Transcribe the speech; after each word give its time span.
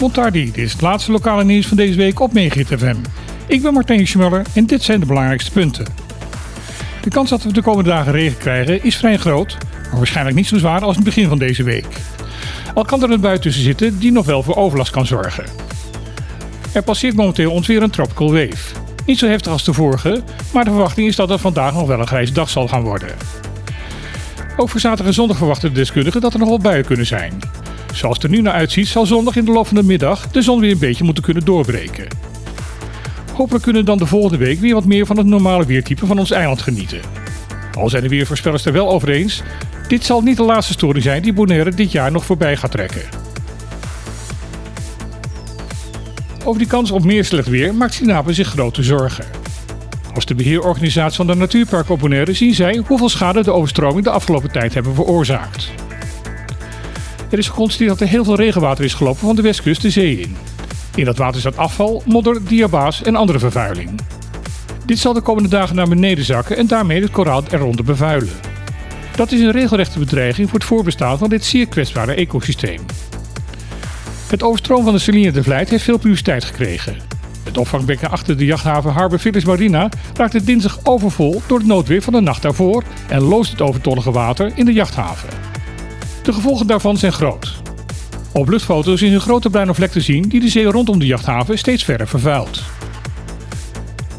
Montardi, 0.00 0.44
dit 0.44 0.64
is 0.64 0.72
het 0.72 0.80
laatste 0.80 1.12
lokale 1.12 1.44
nieuws 1.44 1.66
van 1.66 1.76
deze 1.76 1.96
week 1.96 2.20
op 2.20 2.32
Megahit 2.32 2.66
FM. 2.66 2.96
Ik 3.46 3.62
ben 3.62 3.72
Martijn 3.72 4.06
Schmuller 4.06 4.46
en 4.54 4.66
dit 4.66 4.82
zijn 4.82 5.00
de 5.00 5.06
belangrijkste 5.06 5.50
punten. 5.50 5.86
De 7.02 7.10
kans 7.10 7.30
dat 7.30 7.42
we 7.42 7.52
de 7.52 7.62
komende 7.62 7.90
dagen 7.90 8.12
regen 8.12 8.38
krijgen 8.38 8.84
is 8.84 8.96
vrij 8.96 9.16
groot, 9.16 9.56
maar 9.82 9.96
waarschijnlijk 9.96 10.36
niet 10.36 10.46
zo 10.46 10.58
zwaar 10.58 10.80
als 10.80 10.96
het 10.96 11.04
begin 11.04 11.28
van 11.28 11.38
deze 11.38 11.62
week. 11.62 11.86
Al 12.74 12.84
kan 12.84 13.02
er 13.02 13.10
een 13.10 13.20
bui 13.20 13.38
tussen 13.38 13.62
zitten 13.62 13.98
die 13.98 14.12
nog 14.12 14.26
wel 14.26 14.42
voor 14.42 14.56
overlast 14.56 14.90
kan 14.90 15.06
zorgen. 15.06 15.44
Er 16.72 16.82
passeert 16.82 17.16
momenteel 17.16 17.52
ongeveer 17.52 17.82
een 17.82 17.90
tropical 17.90 18.32
wave. 18.32 18.74
Niet 19.06 19.18
zo 19.18 19.26
heftig 19.26 19.52
als 19.52 19.64
de 19.64 19.72
vorige, 19.72 20.22
maar 20.52 20.64
de 20.64 20.70
verwachting 20.70 21.08
is 21.08 21.16
dat 21.16 21.28
het 21.28 21.40
vandaag 21.40 21.72
nog 21.72 21.86
wel 21.86 22.00
een 22.00 22.06
grijze 22.06 22.32
dag 22.32 22.50
zal 22.50 22.68
gaan 22.68 22.82
worden. 22.82 23.10
Ook 24.60 24.68
voor 24.68 24.80
zaterdag 24.80 25.06
en 25.06 25.14
zondag 25.14 25.36
verwachten 25.36 25.68
de 25.68 25.74
deskundigen 25.74 26.20
dat 26.20 26.32
er 26.32 26.38
nog 26.38 26.48
wel 26.48 26.58
buien 26.58 26.84
kunnen 26.84 27.06
zijn. 27.06 27.38
Zoals 27.94 28.14
het 28.14 28.24
er 28.24 28.30
nu 28.30 28.40
naar 28.40 28.52
uitziet 28.52 28.88
zal 28.88 29.06
zondag 29.06 29.36
in 29.36 29.44
de 29.44 29.50
loop 29.50 29.66
van 29.66 29.76
de 29.76 29.82
middag 29.82 30.30
de 30.30 30.42
zon 30.42 30.60
weer 30.60 30.70
een 30.70 30.78
beetje 30.78 31.04
moeten 31.04 31.22
kunnen 31.22 31.44
doorbreken. 31.44 32.06
Hopelijk 33.32 33.64
kunnen 33.64 33.84
dan 33.84 33.98
de 33.98 34.06
volgende 34.06 34.36
week 34.36 34.60
weer 34.60 34.74
wat 34.74 34.84
meer 34.84 35.06
van 35.06 35.16
het 35.16 35.26
normale 35.26 35.66
weertype 35.66 36.06
van 36.06 36.18
ons 36.18 36.30
eiland 36.30 36.62
genieten. 36.62 37.00
Al 37.72 37.88
zijn 37.88 38.02
de 38.02 38.08
weervoorspellers 38.08 38.64
er 38.64 38.72
wel 38.72 38.90
over 38.90 39.08
eens, 39.08 39.42
dit 39.88 40.04
zal 40.04 40.20
niet 40.20 40.36
de 40.36 40.42
laatste 40.42 40.72
storing 40.72 41.04
zijn 41.04 41.22
die 41.22 41.32
Bonaire 41.32 41.70
dit 41.70 41.92
jaar 41.92 42.12
nog 42.12 42.24
voorbij 42.24 42.56
gaat 42.56 42.70
trekken. 42.70 43.02
Over 46.44 46.58
die 46.58 46.68
kans 46.68 46.90
op 46.90 47.04
meer 47.04 47.24
slecht 47.24 47.48
weer 47.48 47.74
maakt 47.74 47.94
Sinapen 47.94 48.34
zich 48.34 48.48
grote 48.48 48.82
zorgen. 48.82 49.37
Als 50.18 50.26
de 50.26 50.34
beheerorganisatie 50.34 51.16
van 51.16 51.26
de 51.26 51.34
natuurpark 51.34 51.96
Bonaire 51.98 52.32
zien 52.32 52.54
zij 52.54 52.82
hoeveel 52.86 53.08
schade 53.08 53.42
de 53.42 53.52
overstroming 53.52 54.04
de 54.04 54.10
afgelopen 54.10 54.50
tijd 54.52 54.74
hebben 54.74 54.94
veroorzaakt. 54.94 55.70
Er 57.30 57.38
is 57.38 57.48
geconstateerd 57.48 57.90
dat 57.90 58.00
er 58.00 58.08
heel 58.08 58.24
veel 58.24 58.36
regenwater 58.36 58.84
is 58.84 58.94
gelopen 58.94 59.20
van 59.20 59.36
de 59.36 59.42
westkust 59.42 59.82
de 59.82 59.90
zee 59.90 60.20
in. 60.20 60.36
In 60.94 61.04
dat 61.04 61.16
water 61.16 61.40
zat 61.40 61.56
afval, 61.56 62.02
modder, 62.06 62.44
diabaas 62.44 63.02
en 63.02 63.16
andere 63.16 63.38
vervuiling. 63.38 64.00
Dit 64.86 64.98
zal 64.98 65.12
de 65.12 65.20
komende 65.20 65.48
dagen 65.48 65.76
naar 65.76 65.88
beneden 65.88 66.24
zakken 66.24 66.56
en 66.56 66.66
daarmee 66.66 67.02
het 67.02 67.10
koraal 67.10 67.42
eronder 67.50 67.84
bevuilen. 67.84 68.34
Dat 69.16 69.32
is 69.32 69.40
een 69.40 69.52
regelrechte 69.52 69.98
bedreiging 69.98 70.48
voor 70.48 70.58
het 70.58 70.68
voorbestaan 70.68 71.18
van 71.18 71.28
dit 71.28 71.44
zeer 71.44 71.68
kwetsbare 71.68 72.14
ecosysteem. 72.14 72.80
Het 74.28 74.42
overstroom 74.42 74.84
van 74.84 74.92
de 74.92 74.98
Celine 74.98 75.32
de 75.32 75.42
Vlijt 75.42 75.70
heeft 75.70 75.84
veel 75.84 75.98
publiciteit 75.98 76.44
gekregen. 76.44 77.17
Het 77.48 77.58
opvangbekken 77.58 78.10
achter 78.10 78.36
de 78.36 78.44
jachthaven 78.44 78.92
Harbor 78.92 79.18
Village 79.18 79.46
Marina 79.46 79.88
raakte 80.14 80.44
dinsdag 80.44 80.78
overvol 80.82 81.42
door 81.46 81.58
het 81.58 81.66
noodweer 81.66 82.02
van 82.02 82.12
de 82.12 82.20
nacht 82.20 82.42
daarvoor 82.42 82.84
en 83.08 83.20
loost 83.20 83.50
het 83.50 83.60
overtollige 83.60 84.10
water 84.10 84.52
in 84.54 84.64
de 84.64 84.72
jachthaven. 84.72 85.28
De 86.22 86.32
gevolgen 86.32 86.66
daarvan 86.66 86.96
zijn 86.96 87.12
groot. 87.12 87.62
Op 88.32 88.48
luchtfoto's 88.48 89.02
is 89.02 89.12
een 89.12 89.20
grote 89.20 89.50
bruine 89.50 89.74
vlek 89.74 89.90
te 89.90 90.00
zien 90.00 90.28
die 90.28 90.40
de 90.40 90.48
zee 90.48 90.64
rondom 90.64 90.98
de 90.98 91.06
jachthaven 91.06 91.58
steeds 91.58 91.84
verder 91.84 92.08
vervuilt. 92.08 92.62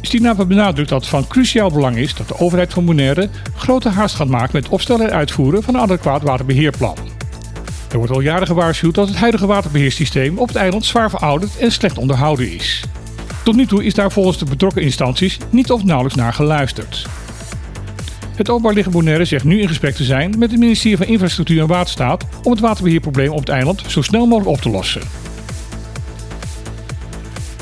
Stinapa 0.00 0.44
benadrukt 0.44 0.88
dat 0.88 1.00
het 1.00 1.10
van 1.10 1.26
cruciaal 1.26 1.70
belang 1.70 1.96
is 1.96 2.14
dat 2.14 2.28
de 2.28 2.38
overheid 2.38 2.72
van 2.72 2.84
Bonaire 2.84 3.28
grote 3.56 3.88
haast 3.88 4.14
gaat 4.14 4.28
maken 4.28 4.56
met 4.56 4.68
opstellen 4.68 5.10
en 5.10 5.16
uitvoeren 5.16 5.62
van 5.62 5.74
een 5.74 5.80
adequaat 5.80 6.22
waterbeheerplan. 6.22 6.96
Er 7.90 7.96
wordt 7.96 8.12
al 8.12 8.20
jaren 8.20 8.46
gewaarschuwd 8.46 8.94
dat 8.94 9.08
het 9.08 9.16
huidige 9.16 9.46
waterbeheersysteem 9.46 10.38
op 10.38 10.48
het 10.48 10.56
eiland 10.56 10.84
zwaar 10.84 11.10
verouderd 11.10 11.56
en 11.58 11.72
slecht 11.72 11.98
onderhouden 11.98 12.52
is. 12.52 12.84
Tot 13.42 13.56
nu 13.56 13.66
toe 13.66 13.84
is 13.84 13.94
daar 13.94 14.12
volgens 14.12 14.38
de 14.38 14.44
betrokken 14.44 14.82
instanties 14.82 15.38
niet 15.50 15.70
of 15.70 15.84
nauwelijks 15.84 16.18
naar 16.18 16.32
geluisterd. 16.32 17.06
Het 18.34 18.50
Openbaar 18.50 18.74
Liggen 18.74 18.92
Bonaire 18.92 19.24
zegt 19.24 19.44
nu 19.44 19.60
in 19.60 19.68
gesprek 19.68 19.94
te 19.94 20.04
zijn 20.04 20.38
met 20.38 20.50
het 20.50 20.60
ministerie 20.60 20.96
van 20.96 21.06
Infrastructuur 21.06 21.60
en 21.60 21.66
Waterstaat 21.66 22.26
om 22.42 22.50
het 22.50 22.60
waterbeheerprobleem 22.60 23.30
op 23.30 23.38
het 23.38 23.48
eiland 23.48 23.82
zo 23.86 24.02
snel 24.02 24.26
mogelijk 24.26 24.56
op 24.56 24.60
te 24.60 24.70
lossen. 24.70 25.02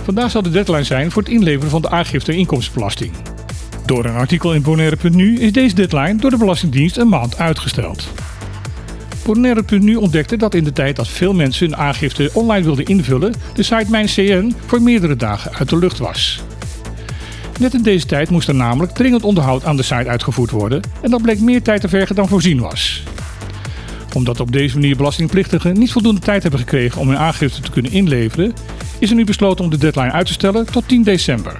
Vandaag 0.04 0.30
zal 0.30 0.42
de 0.42 0.50
deadline 0.50 0.84
zijn 0.84 1.10
voor 1.10 1.22
het 1.22 1.30
inleveren 1.30 1.70
van 1.70 1.82
de 1.82 1.90
aangifte 1.90 2.36
inkomstenbelasting. 2.36 3.12
Door 3.86 4.04
een 4.04 4.14
artikel 4.14 4.54
in 4.54 4.62
Bonaire.nu 4.62 5.38
is 5.38 5.52
deze 5.52 5.74
deadline 5.74 6.16
door 6.16 6.30
de 6.30 6.36
Belastingdienst 6.36 6.96
een 6.96 7.08
maand 7.08 7.38
uitgesteld. 7.38 8.08
Bonaire.nu 9.34 9.94
ontdekte 9.94 10.36
dat 10.36 10.54
in 10.54 10.64
de 10.64 10.72
tijd 10.72 10.96
dat 10.96 11.08
veel 11.08 11.34
mensen 11.34 11.66
hun 11.66 11.76
aangifte 11.76 12.30
online 12.32 12.64
wilden 12.64 12.84
invullen, 12.84 13.34
de 13.54 13.62
site 13.62 13.90
Mijn 13.90 14.06
CN 14.06 14.54
voor 14.66 14.82
meerdere 14.82 15.16
dagen 15.16 15.54
uit 15.54 15.68
de 15.68 15.78
lucht 15.78 15.98
was. 15.98 16.42
Net 17.58 17.74
in 17.74 17.82
deze 17.82 18.06
tijd 18.06 18.30
moest 18.30 18.48
er 18.48 18.54
namelijk 18.54 18.92
dringend 18.92 19.22
onderhoud 19.22 19.64
aan 19.64 19.76
de 19.76 19.82
site 19.82 20.08
uitgevoerd 20.08 20.50
worden 20.50 20.82
en 21.00 21.10
dat 21.10 21.22
bleek 21.22 21.40
meer 21.40 21.62
tijd 21.62 21.80
te 21.80 21.88
vergen 21.88 22.14
dan 22.14 22.28
voorzien 22.28 22.60
was. 22.60 23.02
Omdat 24.14 24.40
op 24.40 24.52
deze 24.52 24.74
manier 24.74 24.96
belastingplichtigen 24.96 25.78
niet 25.78 25.92
voldoende 25.92 26.20
tijd 26.20 26.42
hebben 26.42 26.60
gekregen 26.60 27.00
om 27.00 27.08
hun 27.08 27.18
aangifte 27.18 27.60
te 27.60 27.70
kunnen 27.70 27.92
inleveren, 27.92 28.54
is 28.98 29.10
er 29.10 29.16
nu 29.16 29.24
besloten 29.24 29.64
om 29.64 29.70
de 29.70 29.78
deadline 29.78 30.12
uit 30.12 30.26
te 30.26 30.32
stellen 30.32 30.66
tot 30.66 30.88
10 30.88 31.02
december. 31.02 31.58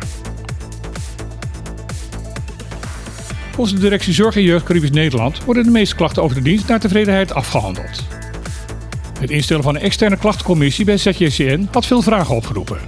Volgens 3.59 3.79
de 3.79 3.85
directie 3.85 4.13
Zorg 4.13 4.37
en 4.37 4.43
Jeugd 4.43 4.65
Caribisch 4.65 4.91
Nederland 4.91 5.45
worden 5.45 5.65
de 5.65 5.71
meeste 5.71 5.95
klachten 5.95 6.23
over 6.23 6.37
de 6.37 6.43
dienst 6.43 6.69
naar 6.69 6.81
tevredenheid 6.81 7.33
afgehandeld. 7.33 8.05
Het 9.21 9.31
instellen 9.31 9.63
van 9.63 9.75
een 9.75 9.81
externe 9.81 10.17
klachtencommissie 10.17 10.85
bij 10.85 10.97
ZJCN 10.97 11.69
had 11.71 11.87
veel 11.87 12.03
vragen 12.03 12.35
opgeroepen. 12.35 12.79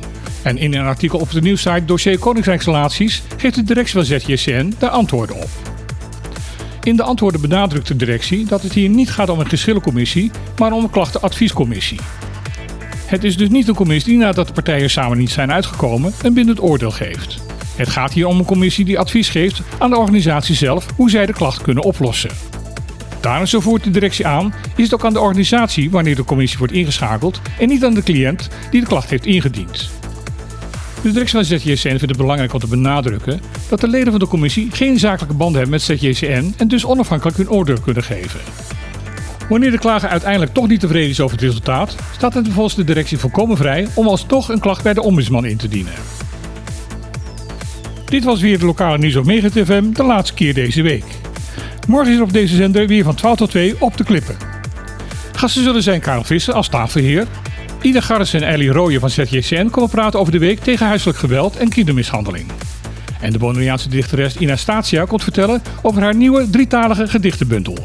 En 0.43 0.59
in 0.59 0.75
een 0.75 0.85
artikel 0.85 1.19
op 1.19 1.31
de 1.31 1.41
nieuwssite 1.41 1.85
Dossier 1.85 2.19
Koninkrijksrelaties 2.19 3.23
geeft 3.37 3.55
de 3.55 3.63
directie 3.63 3.95
van 3.95 4.05
ZJCN 4.05 4.75
daar 4.79 4.91
antwoorden 4.91 5.37
op. 5.37 5.49
In 6.83 6.97
de 6.97 7.03
antwoorden 7.03 7.41
benadrukt 7.41 7.89
de 7.89 7.97
directie 7.97 8.47
dat 8.47 8.63
het 8.63 8.73
hier 8.73 8.89
niet 8.89 9.11
gaat 9.11 9.29
om 9.29 9.41
een 9.41 9.49
geschillencommissie, 9.49 10.31
maar 10.59 10.73
om 10.73 10.85
een 10.85 10.91
klachtenadviescommissie. 10.91 12.01
Het 13.07 13.25
is 13.25 13.37
dus 13.37 13.49
niet 13.49 13.69
een 13.69 13.75
commissie 13.75 14.13
die 14.13 14.23
nadat 14.23 14.47
de 14.47 14.53
partijen 14.53 14.91
samen 14.91 15.19
niet 15.19 15.31
zijn 15.31 15.53
uitgekomen 15.53 16.13
een 16.23 16.35
bindend 16.35 16.63
oordeel 16.63 16.91
geeft. 16.91 17.50
Het 17.81 17.89
gaat 17.89 18.13
hier 18.13 18.27
om 18.27 18.39
een 18.39 18.45
commissie 18.45 18.85
die 18.85 18.99
advies 18.99 19.29
geeft 19.29 19.61
aan 19.79 19.91
de 19.91 19.97
organisatie 19.97 20.55
zelf 20.55 20.87
hoe 20.97 21.11
zij 21.11 21.27
de 21.27 21.33
klacht 21.33 21.63
kunnen 21.63 21.83
oplossen. 21.83 22.31
Daarom 23.21 23.47
zo 23.47 23.61
voert 23.61 23.85
de 23.85 23.91
directie 23.91 24.27
aan, 24.27 24.55
is 24.77 24.85
het 24.85 24.95
ook 24.95 25.05
aan 25.05 25.13
de 25.13 25.21
organisatie 25.21 25.91
wanneer 25.91 26.17
de 26.17 26.25
commissie 26.25 26.59
wordt 26.59 26.73
ingeschakeld 26.73 27.41
en 27.59 27.69
niet 27.69 27.85
aan 27.85 27.95
de 27.95 28.03
cliënt 28.03 28.49
die 28.71 28.81
de 28.81 28.87
klacht 28.87 29.11
heeft 29.11 29.27
ingediend. 29.27 29.91
De 31.03 31.13
directie 31.13 31.35
van 31.35 31.45
ZJCN 31.45 31.89
vindt 31.89 32.01
het 32.01 32.17
belangrijk 32.17 32.53
om 32.53 32.61
te 32.61 32.67
benadrukken 32.67 33.41
dat 33.69 33.81
de 33.81 33.89
leden 33.89 34.11
van 34.11 34.21
de 34.21 34.29
commissie 34.29 34.69
geen 34.73 34.99
zakelijke 34.99 35.35
banden 35.35 35.61
hebben 35.61 35.81
met 35.87 35.99
ZJCN 35.99 36.55
en 36.57 36.69
dus 36.69 36.85
onafhankelijk 36.85 37.37
hun 37.37 37.51
oordeel 37.51 37.81
kunnen 37.81 38.03
geven. 38.03 38.41
Wanneer 39.49 39.71
de 39.71 39.79
klager 39.79 40.09
uiteindelijk 40.09 40.55
toch 40.55 40.69
niet 40.69 40.81
tevreden 40.81 41.11
is 41.11 41.21
over 41.21 41.37
het 41.37 41.45
resultaat, 41.45 41.97
staat 42.13 42.35
het 42.35 42.49
volgens 42.49 42.75
de 42.75 42.85
directie 42.85 43.19
volkomen 43.19 43.57
vrij 43.57 43.89
om 43.95 44.09
alsnog 44.09 44.49
een 44.49 44.61
klacht 44.61 44.83
bij 44.83 44.95
de 44.95 45.03
ombudsman 45.03 45.45
in 45.45 45.57
te 45.57 45.69
dienen. 45.69 45.95
Dit 48.11 48.25
was 48.25 48.41
weer 48.41 48.59
de 48.59 48.65
lokale 48.65 48.99
nieuws 48.99 49.17
op 49.17 49.25
FM, 49.25 49.93
de 49.93 50.03
laatste 50.03 50.35
keer 50.35 50.55
deze 50.55 50.83
week. 50.83 51.05
Morgen 51.87 52.13
is 52.15 52.21
op 52.21 52.33
deze 52.33 52.57
zender 52.57 52.87
weer 52.87 53.05
van 53.05 53.15
12 53.15 53.37
tot 53.37 53.51
2 53.51 53.75
op 53.81 53.97
de 53.97 54.05
klippen. 54.05 54.37
Gasten 55.33 55.63
zullen 55.63 55.83
zijn 55.83 56.01
Karel 56.01 56.25
Visser 56.25 56.55
als 56.55 56.69
tafelheer, 56.69 57.27
Ida 57.83 58.01
Garris 58.01 58.35
en 58.35 58.43
Ellie 58.43 58.71
Rooyen 58.71 59.01
van 59.01 59.11
ZJCN 59.11 59.71
komen 59.71 59.91
praten 59.91 60.21
over 60.21 60.33
de 60.33 60.39
week 60.39 60.61
tegen 60.61 60.87
huiselijk 60.87 61.19
geweld 61.19 61.57
en 61.57 61.69
kindermishandeling. 61.69 62.47
En 63.21 63.33
de 63.33 63.39
Bonaireaanse 63.39 63.89
dichteres 63.89 64.37
Ina 64.37 64.57
Statia 64.57 65.05
komt 65.05 65.23
vertellen 65.23 65.63
over 65.83 66.03
haar 66.03 66.15
nieuwe 66.15 66.51
drietalige 66.51 67.09
gedichtenbundel. 67.09 67.79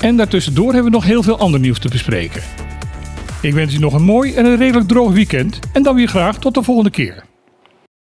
En 0.00 0.16
daartussendoor 0.16 0.72
hebben 0.72 0.90
we 0.90 0.96
nog 0.96 1.04
heel 1.04 1.22
veel 1.22 1.38
ander 1.38 1.60
nieuws 1.60 1.78
te 1.78 1.88
bespreken. 1.88 2.42
Ik 3.42 3.54
wens 3.54 3.74
u 3.74 3.78
nog 3.78 3.92
een 3.92 4.02
mooi 4.02 4.34
en 4.34 4.44
een 4.44 4.56
redelijk 4.56 4.88
droog 4.88 5.12
weekend 5.12 5.58
en 5.72 5.82
dan 5.82 5.94
weer 5.94 6.08
graag 6.08 6.38
tot 6.38 6.54
de 6.54 6.62
volgende 6.62 6.90
keer. 6.90 7.29